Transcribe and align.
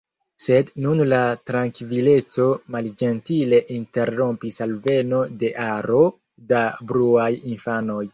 Sed 0.43 0.69
nun 0.83 1.01
la 1.09 1.17
trankvilecon 1.49 2.63
malĝentile 2.75 3.59
interrompis 3.75 4.57
alveno 4.67 5.19
de 5.45 5.53
aro 5.67 6.01
da 6.53 6.63
bruaj 6.93 7.29
infanoj. 7.53 8.01